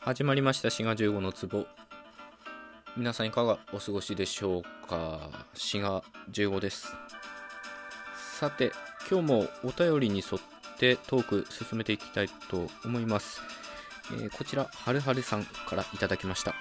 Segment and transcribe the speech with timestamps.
[0.00, 0.70] 始まりました。
[0.70, 1.66] 滋賀15の壺。
[2.96, 5.28] 皆さんいかがお過ごしでしょうか？
[5.54, 6.94] 滋賀15です。
[8.38, 8.72] さて
[9.10, 13.40] 今日もお便りに沿ってトーク進めていきたいと思います、
[14.12, 16.54] えー、こちらはるはるさんからいただきました。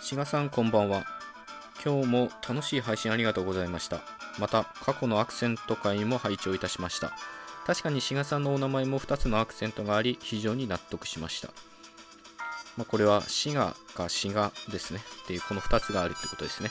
[0.00, 1.04] 滋賀さんこんばんは。
[1.82, 4.00] 今日も楽しい配信ありがとうございました。
[4.38, 7.12] また過去のアクセント回も拝聴いたしました。
[7.66, 11.50] 確かに志賀さんのお名前も2つのアクセントがあり非常に納得しました。
[12.76, 15.00] まあ、これは滋賀か滋賀ですね。
[15.24, 16.70] っていうこの2つがあるってことですね。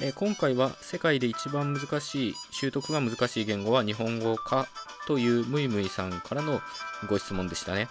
[0.00, 4.68] えー、今回は世界で一番難しい、習得が難しい言語は日本語か
[5.06, 6.60] というムイムイさんからの
[7.08, 7.88] ご質問でしたね。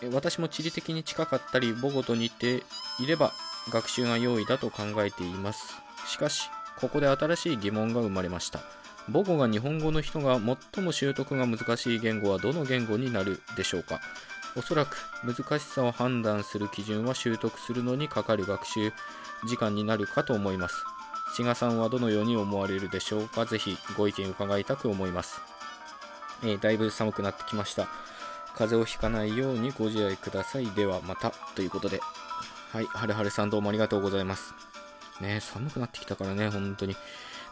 [0.00, 2.62] えー、私も地理的に近かったり母語と似て
[2.98, 3.32] いれば
[3.70, 5.74] 学習が容易だと考えています。
[6.06, 6.48] しかし、
[6.78, 8.60] ここで新しい疑問が生まれました。
[9.12, 10.40] 母語が日本語の人が
[10.74, 14.00] 最も習得が難しい言語はどの言語になるでしょうか？
[14.54, 18.92] おそらく難しさを判断する基準は習得するのにかかる学習
[19.46, 20.84] 時間になるかと思います。
[21.34, 23.46] 志賀さんはどのように思われるでしょうか？
[23.46, 25.40] ぜひご意見伺いたく思います。
[26.42, 27.88] えー、だいぶ寒くなってきました。
[28.54, 30.66] 風邪をひかないようにご自愛ください。
[30.66, 31.30] ではまた。
[31.54, 32.00] ということで。
[32.72, 34.54] はい、はるはるさんどうもありがとうございます。
[35.22, 36.94] ね寒くなってきたからね、本当に。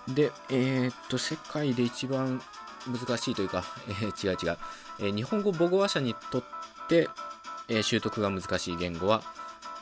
[0.09, 2.43] で、えー、っと、世界で一番
[2.87, 4.59] 難しいというか、えー、違う違う、
[4.99, 6.49] えー、日本語母語話者にとって、
[6.97, 9.23] えー、習得が難しい言語は、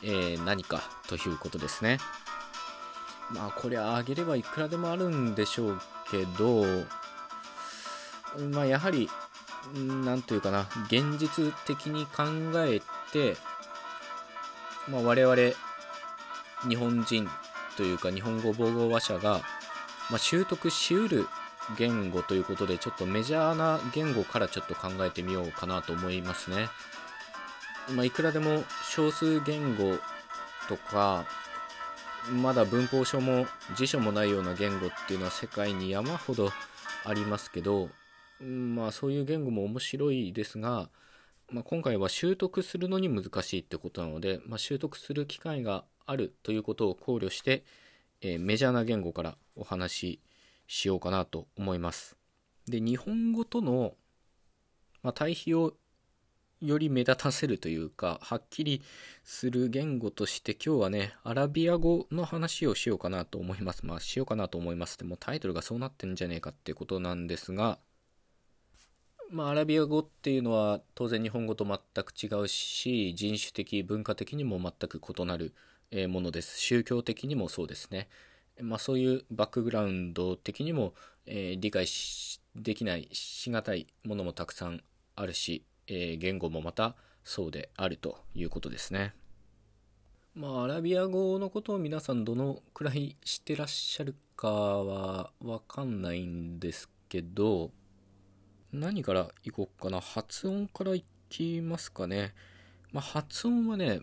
[0.03, 1.99] えー、何かということですね。
[3.31, 6.65] まあこれあげればいくらでもあるんでしょうけど、
[8.51, 9.09] まあやはり、
[9.73, 12.23] なんというかな、現実的に考
[12.65, 13.37] えて、
[14.87, 15.35] まあ我々、
[16.67, 17.29] 日本人
[17.77, 19.41] というか日本語母語話者が、
[20.09, 21.27] まあ、習得しうる
[21.77, 26.67] 言語ということでちょっとメジャーな言語からちょっと考えてみようかなと思いますね。
[27.95, 29.97] まあ、いくらでも少数言語
[30.67, 31.25] とか
[32.31, 36.51] まだ文法書も辞書もないような言語っていうのは世界に山ほど
[37.05, 37.89] ありますけど、
[38.39, 40.89] まあそういう言語も面白いですが、
[41.51, 47.63] まあ、今回は習得するのに難しいってことなので、まあ、習得する機会があるということを考慮して、
[48.21, 50.19] えー、メジャーな言語からお話し
[50.69, 52.15] しようかなと思います。
[52.67, 53.95] で、日本語との、
[55.01, 55.73] まあ、対比を
[56.61, 58.83] より目立たせるというか、はっきり
[59.23, 63.83] する言語として今日はね、アラビア語の話をしようかなと思います。
[63.83, 67.79] まあ、しようかなと思いますって、もタイトルがそうなってんじゃねえかってことなんですが、
[69.31, 75.55] まあ、アラビア語っていうのは当然日本語と全く違うし、人種的、文化的にも全く異なる
[76.09, 76.59] ものです。
[76.59, 78.07] 宗教的にもそうですね。
[78.61, 80.93] まあ、そういうバックグラウンド的にも、
[81.25, 81.87] えー、理解
[82.55, 84.81] できないしがたいものもたくさん
[85.15, 89.13] あるし、えー、言語もまたそうであるということですね。
[90.35, 97.71] まあ、アラビア語のことを皆さんどのくらい知ってらっしゃるかはわかんないんですけど、
[98.71, 99.99] 何からいこうかな。
[99.99, 102.33] 発音からいきますかね。
[102.91, 104.01] まあ、発音はね、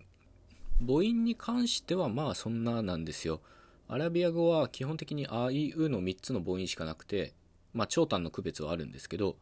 [0.81, 3.41] 母音に関してはまあそんななんですよ。
[3.89, 7.35] アラビア語は基本的にあいうの3つの母音しかなくて、
[7.73, 9.37] まあ、長短の区別はあるんですけど、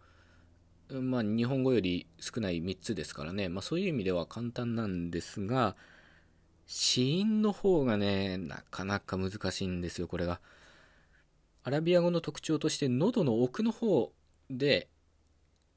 [0.90, 5.76] まあ、日本語より少ない3つですからね、まあ、そういう意味では簡単なんですが、
[6.66, 10.40] 子音の方がね、なかなか難しいんですよ、これが。
[11.62, 14.12] アラビア語の特徴として、喉の奥の方
[14.50, 14.88] で、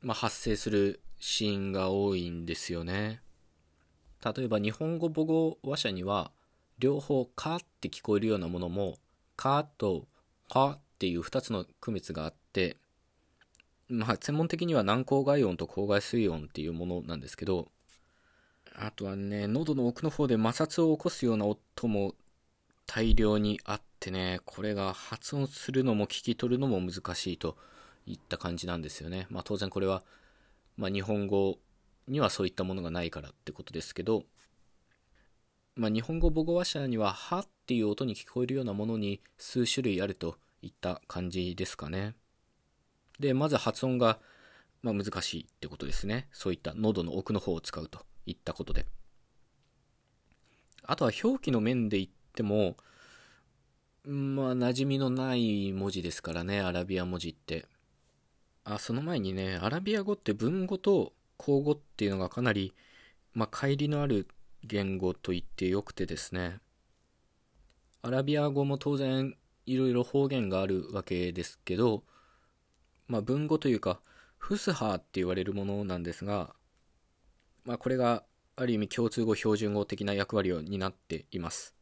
[0.02, 3.22] まあ、発生する子音が多いんですよね。
[4.24, 6.32] 例えば、日本語母語話者には、
[6.80, 8.98] 両方カーって聞こえるようなものも、
[9.36, 10.08] カーと
[10.50, 12.78] カっていう2つの区別があって、
[13.90, 17.70] まあ、専門的には軟口外音と口外水音っていうものなんですけど、
[18.76, 22.14] あとはね、喉の奥の方で摩擦を起こすような音も
[22.86, 27.58] 大量にあってね、これが発音するのも聞き取るのも難しいと
[28.06, 29.28] いった感じなんですよね。
[29.30, 30.04] まあ当然これは、
[30.78, 31.58] まあ日本語
[32.08, 34.26] にはそういったものがないからってことですけど、
[35.78, 42.16] まあ、日本語母語話者には、はっていう音に聞こえるようなものに数種類あるといった感じですかね。
[43.20, 44.20] で、まず発音が、
[44.82, 46.30] まあ、難しいってことですね。
[46.32, 48.88] そういった喉の奥の方を使うといったことで。
[50.82, 52.76] あとは表記の面で言っても、
[54.04, 57.68] まあ、馴染みのない文字ですからね、アラビア文字って。
[58.64, 62.74] あ、その前にね、アラビア語って文語と口語っていうのがかなり、
[63.36, 64.28] まあ、乖離のある
[64.64, 66.60] 言語と言ってよくてですね。
[68.02, 72.04] アラビア語も当然いろいろ方言があるわけですけど、
[73.08, 74.00] まあ、文語というか
[74.38, 76.56] フスハーって言われるものなんですが、
[77.66, 78.24] まあ、これが
[78.56, 81.76] ある意味共通語標準語的な役割を担っています。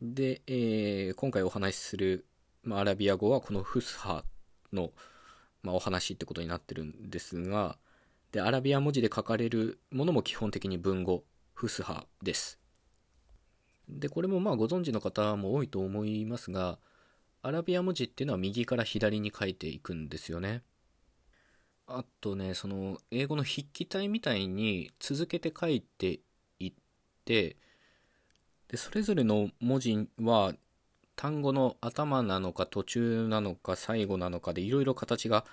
[0.00, 2.26] で、えー、今回お話しする、
[2.62, 4.24] まあ、アラビア語はこのフスハ
[4.72, 4.92] の、
[5.62, 7.76] まあ、お話ってことになってるんですが
[8.32, 11.24] でアラビア文字で書かれるものも基本的に文語
[11.60, 12.58] フスハです
[13.86, 16.78] でこれもまあご存知の方も多いと思いますが
[17.42, 20.62] アラビア文字っていうのは右から左に書いていくんですよね
[21.86, 26.20] あとねその英語の筆記体みたいに続けて書いて
[26.60, 26.72] いっ
[27.26, 27.56] て
[28.68, 30.54] でそれぞれの文字は
[31.14, 35.44] 単語の頭なのか途中なのか最後なのかでいろいろ形が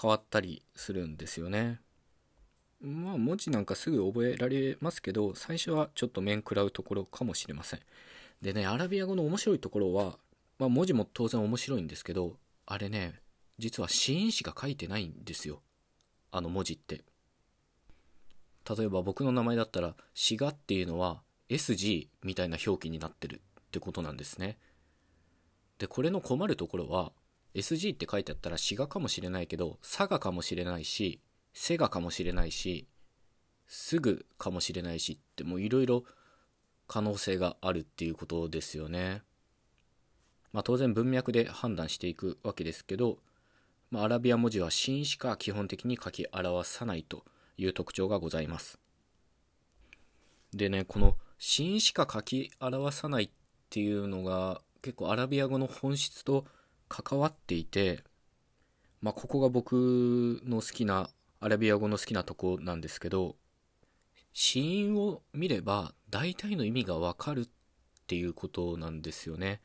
[0.00, 1.78] 変わったりするんですよね。
[2.82, 7.80] まあ文字なんかすぐ覚えられますけど最初はちょっと面食らうところかもしれません。
[8.40, 10.18] でねアラビア語の面白いところは、
[10.58, 12.36] まあ、文字も当然面白いんですけど
[12.66, 13.14] あれね
[13.58, 15.60] 実は子音しか書いてないんですよ
[16.32, 17.02] あの文字って
[18.68, 24.58] 例えば僕の名前だったら「滋賀」っていうのは SG みたいな表記になってるってことなんですね。
[25.78, 27.12] で、これの困るところは、
[27.54, 31.20] SG って書いてあったら滋賀かもしれないけど、佐賀かもしれないし、
[31.52, 32.86] セガかもしれないし、
[33.66, 36.04] すぐかもしれないしってもういろいろ
[36.86, 39.22] 可能性があるっていうことですよね。
[40.52, 43.18] まあ当然文脈で判断していくわけですけど、
[43.90, 47.24] まあ、アラビア文字は真しか基本的に書き表さないと
[47.58, 48.78] いう特徴がございます。
[50.54, 53.30] でね、この死しか書き表さないっ
[53.70, 56.44] ていうのが結構アラビア語の本質と
[56.88, 58.04] 関わっていて、
[59.00, 61.08] まあ、ここが僕の好きな
[61.42, 63.36] アラビア語の好きなとこなんですけど
[64.32, 67.48] 死因を見れば大体の意味がわかるっ
[68.06, 69.60] ていうことなんですよね。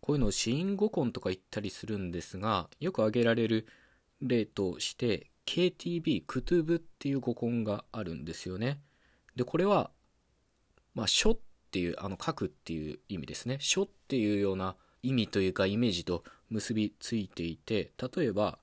[0.00, 3.66] こういうのを死因語根とか言ったりするんですがよく挙げられる
[4.22, 8.78] 例として KTB クトゥブっていう語根があるんですよね。
[9.34, 9.90] でこれは
[10.96, 11.38] まあ、書っ
[11.70, 13.58] ていう、あの、書くっていう意味ですね。
[13.60, 18.58] 書っていうような意味というかイメージと結びついていて、例えば、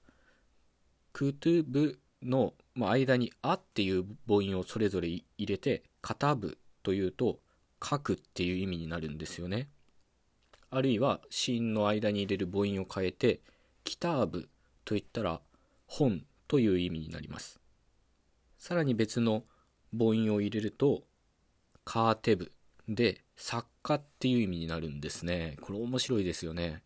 [1.14, 7.40] クトゥブの間にあっていう母音をそれぞれ入れて、カタブというと、
[7.84, 9.70] 書くっていう意味になるんですよね。
[10.70, 13.42] あるいは、シーンの間に入れる母音を変えて、
[13.84, 14.50] キターブ
[14.86, 15.42] といったら、
[15.86, 17.60] 本という意味になります。
[18.58, 19.44] さらに別の
[19.92, 21.04] 母音を入れると、
[21.84, 22.54] カーテブ
[22.88, 25.58] で作家っていう意味になるんですね。
[25.62, 26.84] これ面白いですよね。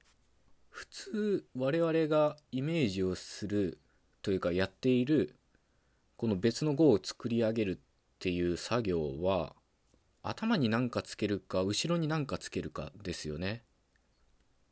[0.69, 3.79] 普通我々がイメージをする
[4.27, 5.37] というかやっている
[6.17, 7.79] この別の語を作り上げるっ
[8.19, 9.55] ていう作業は
[10.21, 13.63] 頭に何かつけるか後ろに何かつけるかですよね。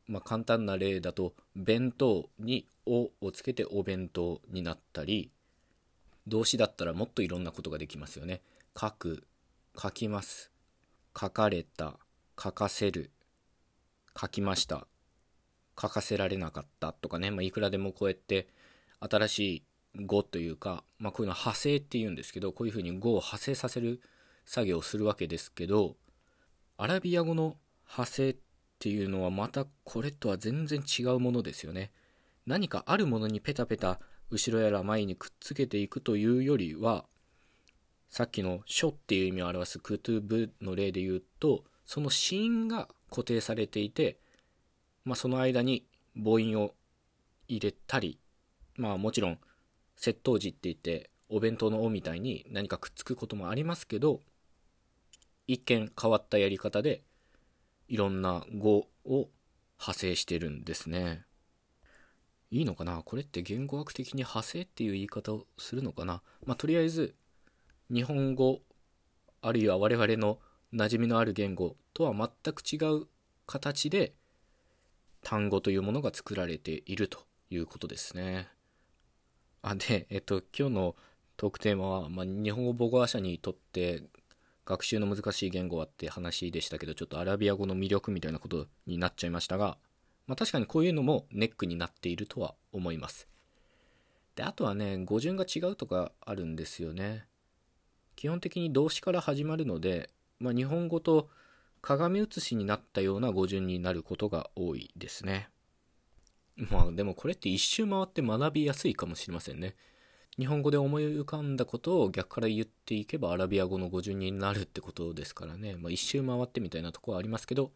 [0.08, 5.32] まあ簡単な例だと弁当に「お」をつけてお弁当になったり
[6.28, 8.42] 動詞だったらもっといろんなことができますよね。
[8.78, 9.26] 書く
[9.82, 10.52] 書きます。
[11.18, 11.98] 書かれた。
[12.38, 13.10] 書かせる。
[14.20, 14.86] 書きました。
[15.82, 18.50] 書かせられなかったとかね、まあ、いくらでもこうやって
[19.00, 24.02] 新しい語というか、まあ、こういうのは派生っていうんですけど、こういうふうに語を派生させる
[24.46, 25.96] 作業をするわけですけど、
[26.78, 27.58] アラビア語の
[27.88, 28.36] 派生っ
[28.80, 31.92] ていうのはまたこれとは全然違うものですよね。
[32.46, 34.00] 何かあるものにペタペタ
[34.30, 37.06] 後ろやら前にくっつけていくというよりは、
[38.10, 44.20] さっきの書っていう意味を表すクトゥブの例で言うと、その子音が固定されていて、
[45.04, 46.74] まあ、その間に母音を
[47.48, 48.20] 入れたり、
[48.78, 49.40] まあもちろん
[49.98, 54.22] 窃盗時って言ってお弁当の「お」みたいに何かくっつくこともありますけど
[55.48, 57.04] 一見変わったやり方で
[57.88, 59.30] いろんな語を
[59.80, 61.26] 派生してるんですね。
[62.52, 63.02] いいのかな？
[63.04, 66.22] これって言語学的に派生っていう言い方をするのかな？
[66.46, 67.16] まあとりあえず
[67.92, 68.62] 日本語
[69.42, 70.40] あるいは我々の
[70.74, 73.08] 馴染みのある言語とは全く違う
[73.46, 74.14] 形で
[75.22, 78.48] 単語というものが作られているということですね。
[79.68, 80.96] あで、えっと、今日の
[81.38, 84.04] トークテーマは、まあ、日本語母語話者にとって
[84.64, 89.80] 学習の難しい言語はって話でしたけど、ちょっとアラビア語の魅力みたいなことになっちゃいましたが、
[90.28, 93.28] まあ、確かにこういうのもネックになっているとは思います。
[94.36, 97.26] で、あとはね、語順が違うとかあるんですよね。
[98.16, 101.28] 基本的に動詞から始まるので、まあ、日本語と
[101.82, 105.50] 鏡写しになったような語順になることが多いですね。
[106.58, 109.76] まあでもこれって一周回って学びやすいかもしれませんね。
[110.38, 115.76] 日本語で思い浮かんだことを逆から言っていけばアラビア語の語順になるってことですからね。
[115.78, 117.72] まあ一周回ってみたいなとこはありますけど、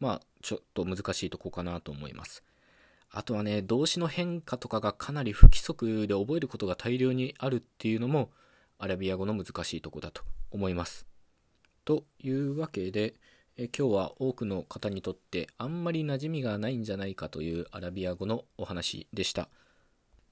[0.00, 2.42] まあちょっと難しいとこかなと思います。
[3.10, 8.30] あとはね、動詞の変化とかがかなり不規則で覚えることが大量にあるっていうのも
[8.78, 11.06] アラビア語の難しいとこだと思います。
[11.84, 13.14] というわけで、
[13.64, 19.48] え今日は多くの方にとってあんまり馴染みがないんじゃないかというアラビア語のお話でした。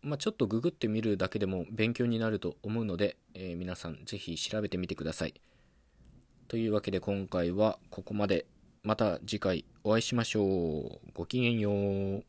[0.03, 5.35] まあ、ちょっとググってみるだけでも勉強になると思うので、えー、皆さんぜひ調べてみてください。
[6.49, 8.47] というわけで今回はここまで。
[8.83, 10.99] また次回お会いしましょう。
[11.15, 12.25] ごきげんよう。